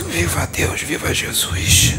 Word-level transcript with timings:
isso. 0.00 0.04
Viva 0.04 0.46
Deus, 0.46 0.82
viva 0.82 1.12
Jesus. 1.12 1.96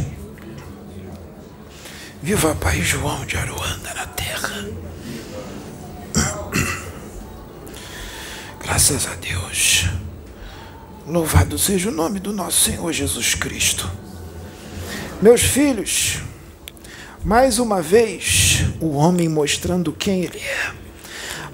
Viva 2.22 2.56
Pai 2.56 2.82
João 2.82 3.26
de 3.26 3.38
Aruanda 3.38 3.94
na 3.94 4.06
terra. 4.08 4.66
Graças 8.64 9.08
a 9.08 9.16
Deus. 9.16 9.86
Louvado 11.08 11.58
seja 11.58 11.90
o 11.90 11.92
nome 11.92 12.20
do 12.20 12.32
nosso 12.32 12.62
Senhor 12.62 12.92
Jesus 12.92 13.36
Cristo. 13.36 13.90
Meus 15.22 15.42
filhos, 15.42 16.20
mais 17.24 17.60
uma 17.60 17.82
vez 17.82 18.64
o 18.80 18.92
homem 18.92 19.28
mostrando 19.28 19.92
quem 19.92 20.24
ele 20.24 20.40
é. 20.40 20.72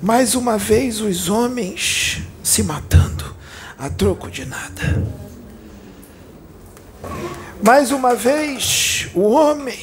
Mais 0.01 0.35
uma 0.35 0.57
vez 0.57 1.01
os 1.01 1.27
homens 1.27 2.21
se 2.43 2.61
matando 2.61 3.35
a 3.79 3.89
troco 3.89 4.29
de 4.29 4.45
nada. 4.45 5.26
Mais 7.61 7.91
uma 7.91 8.13
vez 8.13 9.07
o 9.15 9.21
homem 9.21 9.79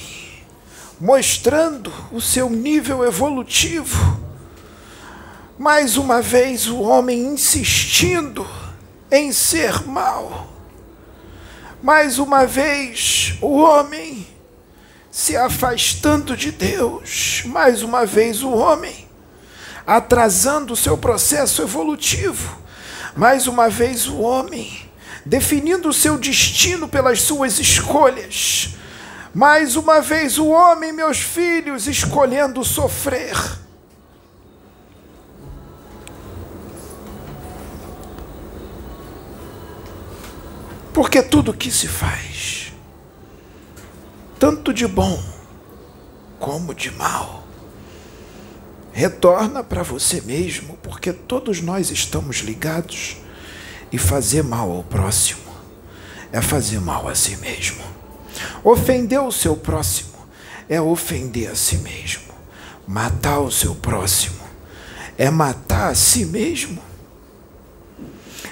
mostrando 1.00 1.92
o 2.12 2.20
seu 2.20 2.48
nível 2.48 3.04
evolutivo. 3.04 4.20
Mais 5.58 5.96
uma 5.96 6.22
vez 6.22 6.68
o 6.68 6.80
homem 6.80 7.18
insistindo 7.18 8.46
em 9.10 9.32
ser 9.32 9.86
mal. 9.86 10.46
Mais 11.82 12.18
uma 12.18 12.46
vez 12.46 13.36
o 13.42 13.58
homem 13.58 14.26
se 15.10 15.36
afastando 15.36 16.36
de 16.36 16.52
Deus. 16.52 17.42
Mais 17.46 17.82
uma 17.82 18.06
vez 18.06 18.42
o 18.42 18.50
homem 18.50 19.08
atrasando 19.84 20.74
o 20.74 20.76
seu 20.76 20.96
processo 20.96 21.60
evolutivo. 21.60 22.56
Mais 23.16 23.48
uma 23.48 23.68
vez 23.68 24.06
o 24.06 24.20
homem 24.20 24.84
definindo 25.24 25.88
o 25.88 25.92
seu 25.92 26.18
destino 26.18 26.88
pelas 26.88 27.22
suas 27.22 27.58
escolhas. 27.58 28.76
Mais 29.32 29.74
uma 29.74 30.00
vez 30.00 30.38
o 30.38 30.48
homem, 30.48 30.92
meus 30.92 31.18
filhos, 31.18 31.86
escolhendo 31.86 32.62
sofrer. 32.62 33.34
Porque 40.92 41.20
tudo 41.22 41.52
que 41.52 41.72
se 41.72 41.88
faz, 41.88 42.72
tanto 44.38 44.72
de 44.72 44.86
bom 44.86 45.20
como 46.38 46.72
de 46.72 46.92
mal, 46.92 47.44
retorna 48.92 49.64
para 49.64 49.82
você 49.82 50.20
mesmo, 50.20 50.78
porque 50.80 51.12
todos 51.12 51.60
nós 51.60 51.90
estamos 51.90 52.36
ligados 52.36 53.16
e 53.94 53.98
fazer 53.98 54.42
mal 54.42 54.72
ao 54.72 54.82
próximo 54.82 55.54
é 56.32 56.42
fazer 56.42 56.80
mal 56.80 57.06
a 57.06 57.14
si 57.14 57.36
mesmo. 57.36 57.80
Ofender 58.64 59.22
o 59.22 59.30
seu 59.30 59.56
próximo 59.56 60.18
é 60.68 60.80
ofender 60.80 61.48
a 61.48 61.54
si 61.54 61.76
mesmo. 61.76 62.34
Matar 62.88 63.38
o 63.38 63.52
seu 63.52 63.72
próximo 63.76 64.40
é 65.16 65.30
matar 65.30 65.92
a 65.92 65.94
si 65.94 66.26
mesmo. 66.26 66.82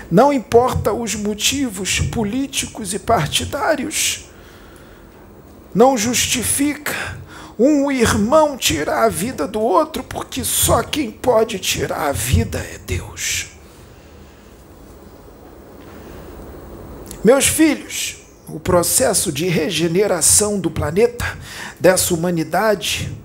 Não 0.08 0.32
importa 0.32 0.92
os 0.92 1.16
motivos 1.16 1.98
políticos 1.98 2.94
e 2.94 3.00
partidários, 3.00 4.26
não 5.74 5.98
justifica 5.98 7.18
um 7.58 7.90
irmão 7.90 8.56
tirar 8.56 9.02
a 9.02 9.08
vida 9.08 9.48
do 9.48 9.60
outro, 9.60 10.04
porque 10.04 10.44
só 10.44 10.84
quem 10.84 11.10
pode 11.10 11.58
tirar 11.58 12.10
a 12.10 12.12
vida 12.12 12.58
é 12.58 12.78
Deus. 12.78 13.51
Meus 17.24 17.46
filhos, 17.46 18.16
o 18.48 18.58
processo 18.58 19.30
de 19.30 19.46
regeneração 19.46 20.58
do 20.58 20.68
planeta, 20.68 21.38
dessa 21.78 22.12
humanidade, 22.12 23.16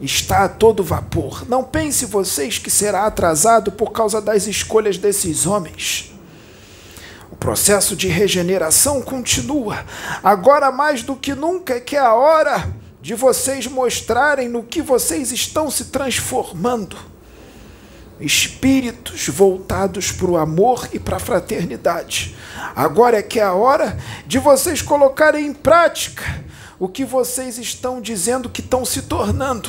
está 0.00 0.44
a 0.44 0.48
todo 0.48 0.82
vapor. 0.82 1.46
Não 1.46 1.62
pense 1.62 2.06
vocês 2.06 2.56
que 2.56 2.70
será 2.70 3.04
atrasado 3.04 3.70
por 3.70 3.92
causa 3.92 4.22
das 4.22 4.46
escolhas 4.46 4.96
desses 4.96 5.44
homens. 5.44 6.14
O 7.30 7.36
processo 7.36 7.94
de 7.94 8.08
regeneração 8.08 9.02
continua. 9.02 9.84
Agora, 10.24 10.72
mais 10.72 11.02
do 11.02 11.14
que 11.14 11.34
nunca, 11.34 11.74
é 11.74 11.80
que 11.80 11.94
é 11.94 12.00
a 12.00 12.14
hora 12.14 12.72
de 13.02 13.14
vocês 13.14 13.66
mostrarem 13.66 14.48
no 14.48 14.62
que 14.62 14.80
vocês 14.80 15.30
estão 15.30 15.70
se 15.70 15.86
transformando. 15.86 16.96
Espíritos 18.20 19.28
voltados 19.28 20.12
para 20.12 20.30
o 20.30 20.36
amor 20.36 20.88
e 20.92 20.98
para 20.98 21.16
a 21.16 21.20
fraternidade. 21.20 22.36
Agora 22.76 23.18
é 23.18 23.22
que 23.22 23.40
é 23.40 23.42
a 23.42 23.52
hora 23.52 23.98
de 24.26 24.38
vocês 24.38 24.80
colocarem 24.80 25.46
em 25.46 25.52
prática 25.52 26.22
o 26.78 26.88
que 26.88 27.04
vocês 27.04 27.58
estão 27.58 28.00
dizendo 28.00 28.48
que 28.48 28.60
estão 28.60 28.84
se 28.84 29.02
tornando, 29.02 29.68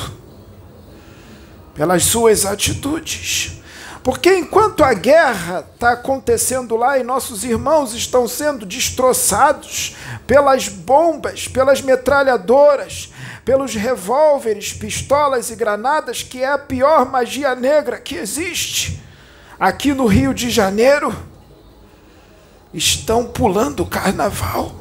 pelas 1.73 2.03
suas 2.03 2.45
atitudes 2.45 3.62
porque 4.03 4.37
enquanto 4.37 4.83
a 4.83 4.93
guerra 4.93 5.65
está 5.73 5.93
acontecendo 5.93 6.75
lá 6.75 6.99
e 6.99 7.03
nossos 7.03 7.45
irmãos 7.45 7.93
estão 7.93 8.27
sendo 8.27 8.65
destroçados 8.65 9.95
pelas 10.27 10.67
bombas, 10.67 11.47
pelas 11.47 11.81
metralhadoras, 11.81 13.13
pelos 13.45 13.73
revólveres, 13.75 14.73
pistolas 14.73 15.49
e 15.49 15.55
granadas, 15.55 16.21
que 16.21 16.43
é 16.43 16.51
a 16.51 16.57
pior 16.57 17.09
magia 17.09 17.55
negra 17.55 17.97
que 17.97 18.15
existe, 18.15 19.01
aqui 19.57 19.93
no 19.93 20.05
Rio 20.05 20.33
de 20.33 20.49
Janeiro, 20.49 21.15
estão 22.73 23.25
pulando 23.25 23.83
o 23.83 23.87
carnaval. 23.87 24.75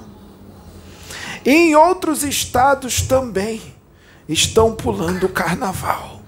E 1.45 1.51
em 1.51 1.77
outros 1.77 2.25
estados 2.25 3.03
também 3.03 3.63
estão 4.29 4.75
pulando 4.75 5.27
o 5.27 5.29
carnaval 5.29 6.22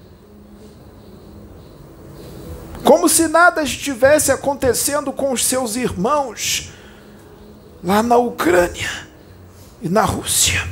como 2.85 3.09
se 3.09 3.27
nada 3.29 3.63
estivesse 3.63 4.31
acontecendo 4.31 5.13
com 5.13 5.33
os 5.33 5.45
seus 5.45 5.75
irmãos 5.75 6.71
lá 7.83 8.03
na 8.03 8.17
Ucrânia 8.17 8.91
e 9.83 9.89
na 9.89 10.03
Rússia. 10.03 10.63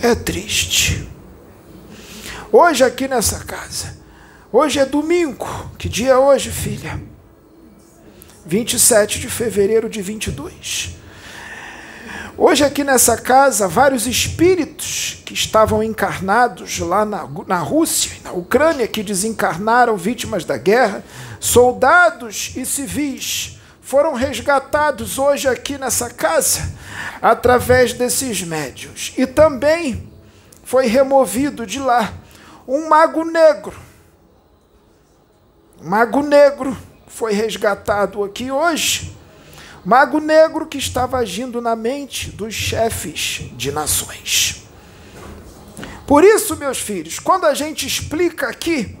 É 0.00 0.14
triste. 0.14 1.08
Hoje, 2.52 2.84
aqui 2.84 3.08
nessa 3.08 3.40
casa, 3.40 3.96
hoje 4.52 4.78
é 4.78 4.86
domingo. 4.86 5.48
Que 5.78 5.88
dia 5.88 6.12
é 6.12 6.16
hoje, 6.16 6.50
filha? 6.50 7.02
27 8.46 9.18
de 9.18 9.28
fevereiro 9.28 9.88
de 9.88 10.02
22. 10.02 11.03
Hoje, 12.36 12.64
aqui 12.64 12.82
nessa 12.82 13.16
casa, 13.16 13.68
vários 13.68 14.08
espíritos 14.08 15.22
que 15.24 15.32
estavam 15.32 15.84
encarnados 15.84 16.80
lá 16.80 17.04
na, 17.04 17.28
na 17.46 17.58
Rússia 17.58 18.10
na 18.24 18.32
Ucrânia, 18.32 18.88
que 18.88 19.04
desencarnaram 19.04 19.96
vítimas 19.96 20.44
da 20.44 20.56
guerra, 20.56 21.04
soldados 21.38 22.52
e 22.56 22.66
civis, 22.66 23.60
foram 23.80 24.14
resgatados 24.14 25.16
hoje 25.16 25.46
aqui 25.46 25.78
nessa 25.78 26.10
casa, 26.10 26.72
através 27.22 27.92
desses 27.92 28.42
médios. 28.42 29.12
E 29.16 29.26
também 29.26 30.10
foi 30.64 30.88
removido 30.88 31.64
de 31.64 31.78
lá 31.78 32.12
um 32.66 32.88
mago 32.88 33.24
negro. 33.24 33.76
Mago 35.80 36.20
negro 36.20 36.76
foi 37.06 37.32
resgatado 37.32 38.24
aqui 38.24 38.50
hoje 38.50 39.14
Mago 39.84 40.18
negro 40.18 40.66
que 40.66 40.78
estava 40.78 41.18
agindo 41.18 41.60
na 41.60 41.76
mente 41.76 42.30
dos 42.30 42.54
chefes 42.54 43.42
de 43.52 43.70
nações. 43.70 44.62
Por 46.06 46.24
isso, 46.24 46.56
meus 46.56 46.78
filhos, 46.78 47.18
quando 47.18 47.44
a 47.44 47.52
gente 47.52 47.86
explica 47.86 48.48
aqui 48.48 48.98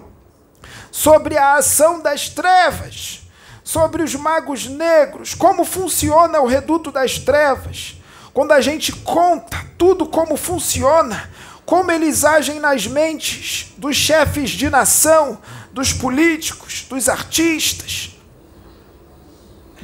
sobre 0.90 1.38
a 1.38 1.54
ação 1.54 2.02
das 2.02 2.28
trevas, 2.28 3.22
sobre 3.62 4.02
os 4.02 4.14
magos 4.14 4.66
negros, 4.66 5.34
como 5.34 5.64
funciona 5.64 6.40
o 6.40 6.46
reduto 6.46 6.92
das 6.92 7.18
trevas, 7.18 7.96
quando 8.34 8.52
a 8.52 8.60
gente 8.60 8.92
conta 8.92 9.64
tudo 9.78 10.06
como 10.06 10.36
funciona, 10.36 11.30
como 11.64 11.90
eles 11.90 12.26
agem 12.26 12.60
nas 12.60 12.86
mentes 12.86 13.72
dos 13.78 13.96
chefes 13.96 14.50
de 14.50 14.68
nação, 14.68 15.38
dos 15.72 15.94
políticos, 15.94 16.84
dos 16.90 17.08
artistas, 17.08 18.13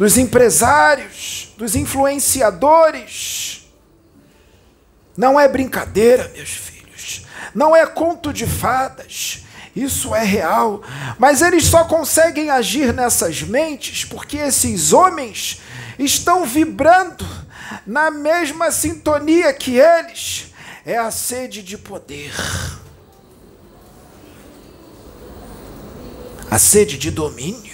dos 0.00 0.17
empresários, 0.17 1.52
dos 1.58 1.76
influenciadores. 1.76 3.70
Não 5.14 5.38
é 5.38 5.47
brincadeira, 5.47 6.26
meus 6.35 6.49
filhos. 6.49 7.26
Não 7.55 7.76
é 7.76 7.85
conto 7.85 8.32
de 8.32 8.47
fadas. 8.47 9.43
Isso 9.76 10.14
é 10.14 10.25
real. 10.25 10.82
Mas 11.19 11.43
eles 11.43 11.67
só 11.67 11.85
conseguem 11.85 12.49
agir 12.49 12.94
nessas 12.94 13.43
mentes 13.43 14.06
porque 14.06 14.38
esses 14.38 14.94
homens 14.94 15.61
estão 15.99 16.47
vibrando 16.47 17.26
na 17.87 18.11
mesma 18.11 18.70
sintonia 18.70 19.52
que 19.52 19.76
eles. 19.76 20.47
É 20.87 20.97
a 20.97 21.11
sede 21.11 21.62
de 21.62 21.76
poder. 21.76 22.32
A 26.50 26.58
sede 26.58 26.97
de 26.97 27.11
domínio 27.11 27.69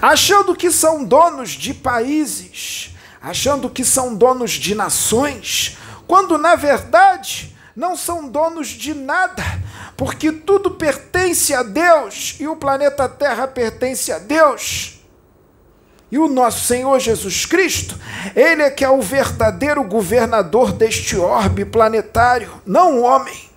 achando 0.00 0.54
que 0.54 0.70
são 0.70 1.04
donos 1.04 1.50
de 1.50 1.74
países, 1.74 2.94
achando 3.20 3.68
que 3.68 3.84
são 3.84 4.14
donos 4.14 4.52
de 4.52 4.74
nações, 4.74 5.76
quando 6.06 6.38
na 6.38 6.54
verdade 6.54 7.56
não 7.74 7.96
são 7.96 8.28
donos 8.28 8.68
de 8.68 8.94
nada, 8.94 9.44
porque 9.96 10.32
tudo 10.32 10.72
pertence 10.72 11.54
a 11.54 11.62
Deus 11.62 12.36
e 12.40 12.46
o 12.46 12.56
planeta 12.56 13.08
Terra 13.08 13.46
pertence 13.46 14.10
a 14.12 14.18
Deus. 14.18 15.00
E 16.10 16.18
o 16.18 16.28
nosso 16.28 16.64
Senhor 16.64 16.98
Jesus 16.98 17.46
Cristo, 17.46 17.96
ele 18.34 18.62
é 18.62 18.70
que 18.70 18.84
é 18.84 18.90
o 18.90 19.00
verdadeiro 19.00 19.84
governador 19.84 20.72
deste 20.72 21.16
orbe 21.16 21.64
planetário, 21.64 22.50
não 22.66 22.98
o 22.98 23.02
homem. 23.02 23.49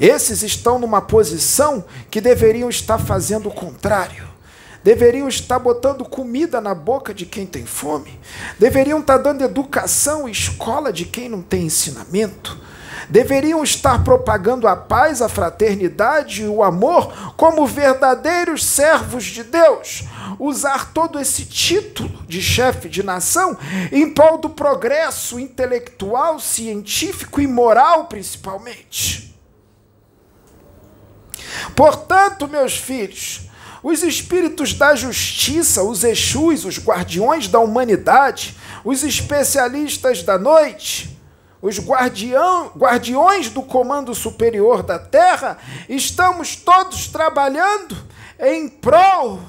Esses 0.00 0.42
estão 0.42 0.78
numa 0.78 1.00
posição 1.00 1.84
que 2.10 2.20
deveriam 2.20 2.68
estar 2.68 2.98
fazendo 2.98 3.48
o 3.48 3.54
contrário. 3.54 4.34
Deveriam 4.82 5.28
estar 5.28 5.58
botando 5.58 6.04
comida 6.04 6.60
na 6.60 6.74
boca 6.74 7.14
de 7.14 7.24
quem 7.24 7.46
tem 7.46 7.64
fome. 7.64 8.20
Deveriam 8.58 9.00
estar 9.00 9.16
dando 9.16 9.42
educação 9.42 10.28
e 10.28 10.32
escola 10.32 10.92
de 10.92 11.06
quem 11.06 11.26
não 11.28 11.40
tem 11.40 11.64
ensinamento. 11.64 12.60
Deveriam 13.08 13.62
estar 13.62 14.04
propagando 14.04 14.68
a 14.68 14.76
paz, 14.76 15.22
a 15.22 15.28
fraternidade 15.28 16.42
e 16.42 16.48
o 16.48 16.62
amor 16.62 17.34
como 17.36 17.66
verdadeiros 17.66 18.64
servos 18.64 19.24
de 19.24 19.42
Deus. 19.44 20.04
Usar 20.38 20.92
todo 20.92 21.18
esse 21.18 21.46
título 21.46 22.10
de 22.26 22.42
chefe 22.42 22.88
de 22.88 23.02
nação 23.02 23.56
em 23.90 24.10
prol 24.10 24.38
do 24.38 24.50
progresso 24.50 25.38
intelectual, 25.38 26.38
científico 26.38 27.40
e 27.40 27.46
moral, 27.46 28.04
principalmente. 28.04 29.23
Portanto, 31.74 32.46
meus 32.46 32.76
filhos, 32.76 33.48
os 33.82 34.02
espíritos 34.02 34.72
da 34.72 34.94
justiça, 34.94 35.82
os 35.82 36.04
Exus, 36.04 36.64
os 36.64 36.78
guardiões 36.78 37.48
da 37.48 37.60
humanidade, 37.60 38.56
os 38.84 39.02
especialistas 39.02 40.22
da 40.22 40.38
noite, 40.38 41.18
os 41.60 41.78
guardião, 41.78 42.72
guardiões 42.76 43.48
do 43.48 43.62
comando 43.62 44.14
superior 44.14 44.82
da 44.82 44.98
terra, 44.98 45.58
estamos 45.88 46.56
todos 46.56 47.08
trabalhando 47.08 47.96
em 48.38 48.68
prol 48.68 49.40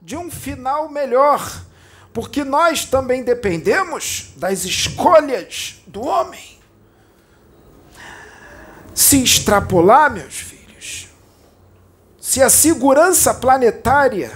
de 0.00 0.16
um 0.16 0.30
final 0.30 0.88
melhor, 0.88 1.64
porque 2.12 2.44
nós 2.44 2.84
também 2.84 3.24
dependemos 3.24 4.30
das 4.36 4.64
escolhas 4.64 5.82
do 5.86 6.06
homem. 6.06 6.58
Se 8.94 9.22
extrapolar, 9.22 10.10
meus 10.10 10.34
filhos, 10.34 10.55
se 12.26 12.42
a 12.42 12.50
segurança 12.50 13.32
planetária 13.32 14.32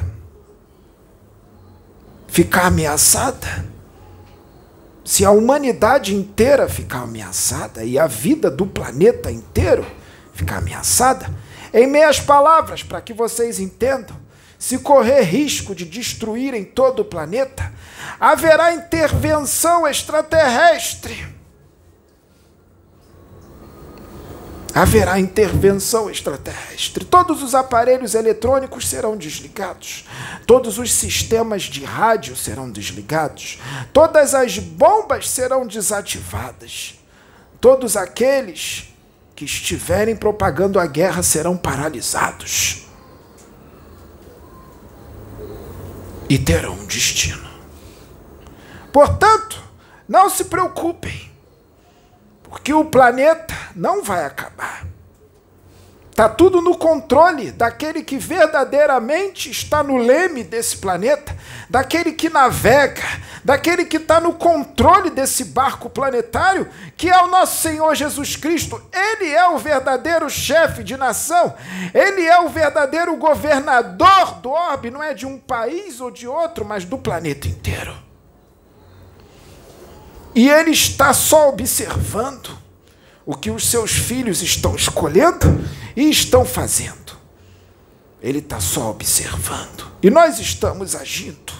ficar 2.28 2.66
ameaçada, 2.66 3.66
se 5.04 5.24
a 5.24 5.32
humanidade 5.32 6.14
inteira 6.14 6.68
ficar 6.68 7.00
ameaçada 7.00 7.82
e 7.82 7.98
a 7.98 8.06
vida 8.06 8.48
do 8.48 8.64
planeta 8.64 9.28
inteiro 9.28 9.84
ficar 10.32 10.58
ameaçada, 10.58 11.28
em 11.74 11.88
meias 11.88 12.20
palavras, 12.20 12.84
para 12.84 13.00
que 13.00 13.12
vocês 13.12 13.58
entendam, 13.58 14.16
se 14.56 14.78
correr 14.78 15.22
risco 15.22 15.74
de 15.74 15.84
destruírem 15.84 16.62
todo 16.62 17.00
o 17.00 17.04
planeta, 17.04 17.72
haverá 18.20 18.72
intervenção 18.72 19.84
extraterrestre 19.84 21.39
haverá 24.74 25.18
intervenção 25.18 26.10
extraterrestre. 26.10 27.04
Todos 27.04 27.42
os 27.42 27.54
aparelhos 27.54 28.14
eletrônicos 28.14 28.88
serão 28.88 29.16
desligados, 29.16 30.04
todos 30.46 30.78
os 30.78 30.92
sistemas 30.92 31.62
de 31.62 31.84
rádio 31.84 32.36
serão 32.36 32.70
desligados, 32.70 33.58
todas 33.92 34.34
as 34.34 34.58
bombas 34.58 35.28
serão 35.28 35.66
desativadas, 35.66 36.94
todos 37.60 37.96
aqueles 37.96 38.88
que 39.34 39.44
estiverem 39.44 40.14
propagando 40.14 40.78
a 40.78 40.86
guerra 40.86 41.22
serão 41.22 41.56
paralisados 41.56 42.86
e 46.28 46.38
terão 46.38 46.74
um 46.74 46.86
destino. 46.86 47.48
Portanto, 48.92 49.62
não 50.08 50.28
se 50.28 50.44
preocupem 50.44 51.30
porque 52.42 52.74
o 52.74 52.84
planeta 52.84 53.54
não 53.74 54.02
vai 54.02 54.24
acabar. 54.24 54.86
Está 56.20 56.28
tudo 56.28 56.60
no 56.60 56.76
controle 56.76 57.50
daquele 57.50 58.02
que 58.02 58.18
verdadeiramente 58.18 59.50
está 59.50 59.82
no 59.82 59.96
leme 59.96 60.44
desse 60.44 60.76
planeta, 60.76 61.34
daquele 61.70 62.12
que 62.12 62.28
navega, 62.28 63.02
daquele 63.42 63.86
que 63.86 63.96
está 63.96 64.20
no 64.20 64.34
controle 64.34 65.08
desse 65.08 65.44
barco 65.44 65.88
planetário, 65.88 66.68
que 66.94 67.08
é 67.08 67.22
o 67.22 67.28
nosso 67.28 67.62
Senhor 67.62 67.94
Jesus 67.94 68.36
Cristo. 68.36 68.82
Ele 68.92 69.30
é 69.30 69.48
o 69.48 69.56
verdadeiro 69.56 70.28
chefe 70.28 70.84
de 70.84 70.94
nação, 70.94 71.54
ele 71.94 72.26
é 72.26 72.38
o 72.38 72.50
verdadeiro 72.50 73.16
governador 73.16 74.34
do 74.42 74.50
orbe, 74.50 74.90
não 74.90 75.02
é 75.02 75.14
de 75.14 75.24
um 75.24 75.38
país 75.38 76.02
ou 76.02 76.10
de 76.10 76.28
outro, 76.28 76.66
mas 76.66 76.84
do 76.84 76.98
planeta 76.98 77.48
inteiro. 77.48 77.96
E 80.34 80.50
ele 80.50 80.72
está 80.72 81.14
só 81.14 81.48
observando 81.48 82.58
o 83.30 83.36
que 83.36 83.48
os 83.48 83.70
seus 83.70 83.92
filhos 83.92 84.42
estão 84.42 84.74
escolhendo 84.74 85.46
e 85.94 86.10
estão 86.10 86.44
fazendo. 86.44 87.16
Ele 88.20 88.40
está 88.40 88.58
só 88.58 88.90
observando. 88.90 89.88
E 90.02 90.10
nós 90.10 90.40
estamos 90.40 90.96
agindo. 90.96 91.52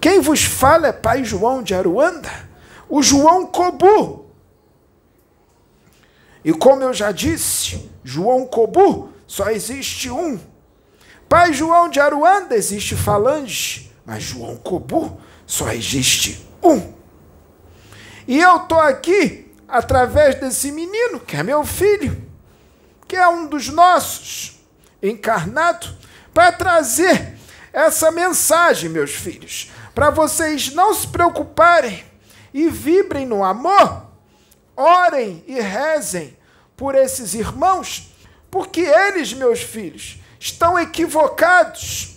Quem 0.00 0.18
vos 0.20 0.42
fala 0.42 0.88
é 0.88 0.92
Pai 0.92 1.22
João 1.22 1.62
de 1.62 1.76
Aruanda, 1.76 2.28
o 2.88 3.04
João 3.04 3.46
Cobu. 3.46 4.26
E 6.44 6.52
como 6.52 6.82
eu 6.82 6.92
já 6.92 7.12
disse, 7.12 7.88
João 8.02 8.46
Cobu 8.46 9.12
só 9.28 9.50
existe 9.50 10.10
um. 10.10 10.40
Pai 11.28 11.52
João 11.52 11.88
de 11.88 12.00
Aruanda 12.00 12.56
existe 12.56 12.96
falange, 12.96 13.92
mas 14.04 14.24
João 14.24 14.56
Cobu 14.56 15.20
só 15.46 15.70
existe 15.72 16.44
um. 16.60 16.92
E 18.26 18.40
eu 18.40 18.56
estou 18.56 18.80
aqui 18.80 19.45
através 19.68 20.34
desse 20.36 20.70
menino, 20.70 21.20
que 21.20 21.36
é 21.36 21.42
meu 21.42 21.64
filho, 21.64 22.24
que 23.06 23.16
é 23.16 23.26
um 23.28 23.46
dos 23.46 23.68
nossos, 23.68 24.60
encarnado, 25.02 25.86
para 26.32 26.52
trazer 26.52 27.36
essa 27.72 28.10
mensagem, 28.10 28.90
meus 28.90 29.12
filhos, 29.12 29.70
para 29.94 30.10
vocês 30.10 30.72
não 30.72 30.94
se 30.94 31.06
preocuparem 31.08 32.04
e 32.52 32.68
vibrem 32.68 33.26
no 33.26 33.44
amor, 33.44 34.06
orem 34.76 35.44
e 35.46 35.60
rezem 35.60 36.36
por 36.76 36.94
esses 36.94 37.34
irmãos, 37.34 38.12
porque 38.50 38.80
eles, 38.80 39.32
meus 39.32 39.60
filhos, 39.60 40.18
estão 40.38 40.78
equivocados, 40.78 42.16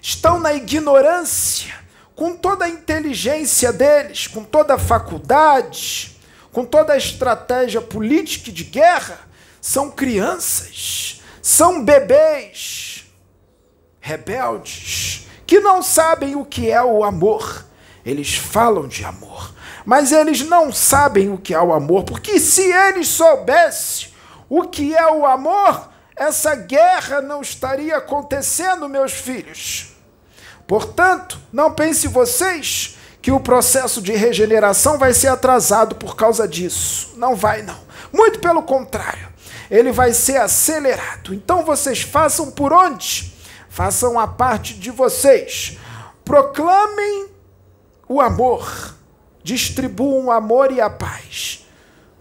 estão 0.00 0.38
na 0.38 0.52
ignorância, 0.54 1.74
com 2.14 2.36
toda 2.36 2.66
a 2.66 2.68
inteligência 2.68 3.72
deles, 3.72 4.26
com 4.26 4.44
toda 4.44 4.74
a 4.74 4.78
faculdade, 4.78 6.19
com 6.52 6.64
toda 6.64 6.92
a 6.92 6.96
estratégia 6.96 7.80
política 7.80 8.50
de 8.50 8.64
guerra, 8.64 9.20
são 9.60 9.90
crianças, 9.90 11.22
são 11.42 11.84
bebês, 11.84 13.06
rebeldes, 14.00 15.26
que 15.46 15.60
não 15.60 15.82
sabem 15.82 16.36
o 16.36 16.44
que 16.44 16.70
é 16.70 16.82
o 16.82 17.04
amor. 17.04 17.66
Eles 18.04 18.34
falam 18.34 18.88
de 18.88 19.04
amor, 19.04 19.54
mas 19.84 20.10
eles 20.10 20.40
não 20.40 20.72
sabem 20.72 21.30
o 21.30 21.38
que 21.38 21.54
é 21.54 21.60
o 21.60 21.72
amor, 21.72 22.04
porque 22.04 22.40
se 22.40 22.62
eles 22.62 23.08
soubessem 23.08 24.08
o 24.48 24.62
que 24.64 24.96
é 24.96 25.06
o 25.12 25.26
amor, 25.26 25.90
essa 26.16 26.54
guerra 26.54 27.20
não 27.20 27.40
estaria 27.40 27.96
acontecendo, 27.96 28.88
meus 28.88 29.12
filhos. 29.12 29.88
Portanto, 30.66 31.38
não 31.52 31.72
pense 31.72 32.08
vocês 32.08 32.96
que 33.22 33.30
o 33.30 33.40
processo 33.40 34.00
de 34.00 34.12
regeneração 34.12 34.98
vai 34.98 35.12
ser 35.12 35.28
atrasado 35.28 35.94
por 35.94 36.16
causa 36.16 36.48
disso. 36.48 37.12
Não 37.16 37.36
vai, 37.36 37.62
não. 37.62 37.78
Muito 38.12 38.38
pelo 38.38 38.62
contrário, 38.62 39.28
ele 39.70 39.92
vai 39.92 40.12
ser 40.12 40.38
acelerado. 40.38 41.34
Então 41.34 41.64
vocês 41.64 42.00
façam 42.02 42.50
por 42.50 42.72
onde? 42.72 43.34
Façam 43.68 44.18
a 44.18 44.26
parte 44.26 44.74
de 44.74 44.90
vocês. 44.90 45.78
Proclamem 46.24 47.28
o 48.08 48.20
amor. 48.20 48.96
Distribuam 49.42 50.26
o 50.26 50.30
amor 50.30 50.72
e 50.72 50.80
a 50.80 50.90
paz. 50.90 51.66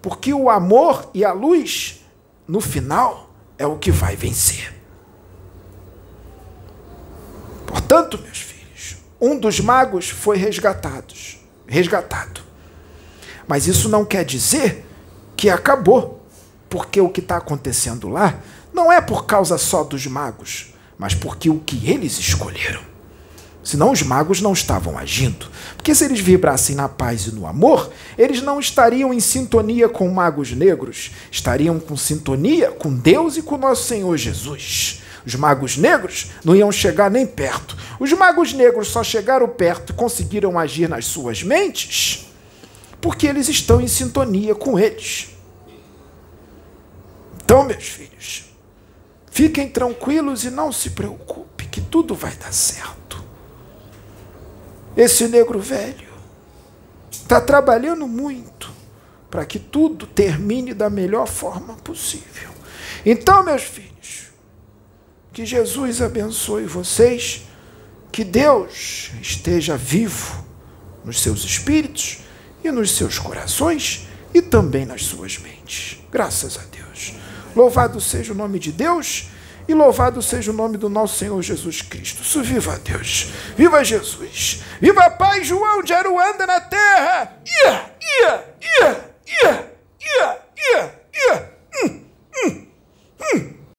Porque 0.02 0.34
o 0.34 0.50
amor 0.50 1.10
e 1.14 1.26
a 1.26 1.34
luz, 1.34 2.02
no 2.48 2.62
final, 2.62 3.30
é 3.58 3.66
o 3.66 3.78
que 3.78 3.92
vai 3.92 4.16
vencer. 4.16 4.74
Portanto, 7.66 8.18
meus 8.18 8.40
um 9.22 9.38
dos 9.38 9.60
magos 9.60 10.10
foi 10.10 10.38
resgatado, 10.38 11.14
resgatado. 11.68 12.42
Mas 13.48 13.68
isso 13.68 13.90
não 13.90 14.06
quer 14.06 14.24
dizer 14.24 14.86
que 15.36 15.50
acabou, 15.50 16.26
porque 16.70 17.02
o 17.02 17.10
que 17.10 17.20
está 17.20 17.38
acontecendo 17.38 18.08
lá 18.08 18.40
não 18.74 18.92
é 18.92 19.02
por 19.02 19.26
causa 19.26 19.58
só 19.58 19.84
dos 19.84 20.06
magos, 20.06 20.74
mas 20.98 21.16
porque 21.16 21.50
o 21.50 21.60
que 21.60 21.90
eles 21.90 22.18
escolheram. 22.18 22.90
Senão 23.64 23.92
os 23.92 24.02
magos 24.02 24.42
não 24.42 24.54
estavam 24.54 24.98
agindo. 24.98 25.48
Porque 25.76 25.94
se 25.94 26.06
eles 26.06 26.20
vibrassem 26.20 26.76
na 26.76 26.88
paz 26.88 27.28
e 27.28 27.36
no 27.36 27.46
amor, 27.46 27.92
eles 28.18 28.42
não 28.42 28.60
estariam 28.60 29.14
em 29.14 29.20
sintonia 29.20 29.90
com 29.90 30.10
magos 30.10 30.52
negros, 30.54 31.12
estariam 31.32 31.80
com 31.80 31.96
sintonia 31.98 32.72
com 32.72 32.94
Deus 32.94 33.38
e 33.38 33.42
com 33.42 33.58
nosso 33.58 33.84
Senhor 33.84 34.16
Jesus. 34.18 35.02
Os 35.26 35.36
magos 35.36 35.78
negros 35.78 36.32
não 36.44 36.56
iam 36.56 36.72
chegar 36.72 37.10
nem 37.10 37.26
perto. 37.26 37.78
Os 38.00 38.12
magos 38.14 38.54
negros 38.54 38.88
só 38.88 39.04
chegaram 39.04 39.48
perto 39.48 39.92
e 39.92 39.96
conseguiram 39.96 40.58
agir 40.58 40.88
nas 40.90 41.06
suas 41.06 41.44
mentes 41.44 42.30
porque 43.02 43.28
eles 43.28 43.48
estão 43.48 43.80
em 43.80 43.88
sintonia 43.88 44.54
com 44.54 44.78
eles. 44.78 45.30
Então, 47.44 47.64
meus 47.64 47.88
filhos, 47.88 48.46
fiquem 49.32 49.70
tranquilos 49.70 50.44
e 50.44 50.50
não 50.50 50.72
se 50.72 50.92
preocupe, 50.92 51.66
que 51.68 51.82
tudo 51.82 52.14
vai 52.14 52.36
dar 52.36 52.54
certo. 52.54 53.24
Esse 54.96 55.28
negro 55.28 55.60
velho 55.60 56.10
está 57.12 57.40
trabalhando 57.40 58.08
muito 58.08 58.70
para 59.30 59.46
que 59.46 59.60
tudo 59.60 60.06
termine 60.06 60.74
da 60.74 60.90
melhor 60.90 61.28
forma 61.28 61.76
possível. 61.76 62.50
Então, 63.06 63.44
meus 63.44 63.64
filhos, 63.64 64.29
que 65.40 65.46
Jesus 65.46 66.02
abençoe 66.02 66.66
vocês. 66.66 67.44
Que 68.12 68.26
Deus 68.26 69.10
esteja 69.22 69.78
vivo 69.78 70.46
nos 71.06 71.22
seus 71.22 71.46
espíritos 71.46 72.20
e 72.62 72.70
nos 72.70 72.92
seus 72.92 73.18
corações 73.18 74.06
e 74.34 74.42
também 74.42 74.86
nas 74.86 75.06
suas 75.06 75.38
mentes. 75.40 75.98
Graças 76.12 76.58
a 76.58 76.62
Deus. 76.64 77.14
Louvado 77.56 78.02
seja 78.02 78.34
o 78.34 78.36
nome 78.36 78.60
de 78.60 78.74
Deus 78.74 79.30
e 79.66 79.74
louvado 79.74 80.22
seja 80.22 80.52
o 80.52 80.54
nome 80.54 80.76
do 80.76 80.90
nosso 80.90 81.18
Senhor 81.18 81.42
Jesus 81.42 81.82
Cristo. 81.82 82.22
Isso 82.22 82.44
viva 82.44 82.78
Deus. 82.78 83.30
Viva 83.56 83.82
Jesus. 83.82 84.62
Viva 84.82 85.10
Pai 85.10 85.46
João 85.46 85.82
de 85.82 85.94
Aruanda 85.94 86.46
na 86.46 86.60
terra. 86.60 87.42
Ia, 87.64 87.96
ia, 88.02 88.46
ia, 88.62 89.12
ia, 89.26 89.72
ia, 90.02 90.38
ia, 90.58 91.00
ia. 91.14 91.49